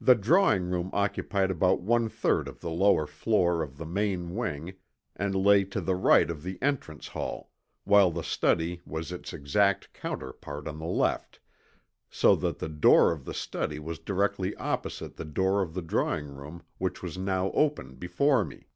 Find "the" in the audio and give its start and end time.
0.00-0.14, 2.60-2.70, 3.76-3.84, 5.82-5.94, 6.42-6.56, 8.10-8.24, 10.78-10.86, 12.60-12.70, 13.26-13.34, 15.16-15.26, 15.74-15.82